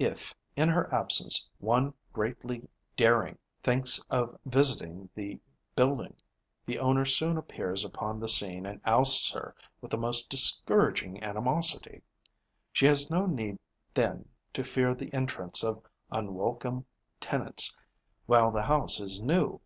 [0.00, 5.38] If, in her absence, one greatly daring thinks of visiting the
[5.76, 6.16] building,
[6.66, 12.02] the owner soon appears upon the scene and ousts her with the most discouraging animosity.
[12.72, 13.60] She has no need
[13.94, 16.84] then to fear the entrance of unwelcome
[17.20, 17.76] tenants
[18.26, 19.60] while the house is new.